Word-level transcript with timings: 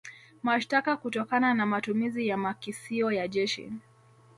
Mashtaka 0.43 0.97
kutokana 0.97 1.53
na 1.53 1.65
matumizi 1.65 2.27
ya 2.27 2.37
makisio 2.37 3.11
ya 3.11 3.27
jeshi 3.27 3.71